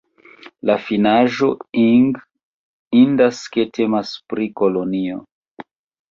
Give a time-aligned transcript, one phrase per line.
[0.67, 1.49] La finaĵo
[1.81, 2.15] -ing
[2.99, 5.21] indikas ke temas pri kolonio.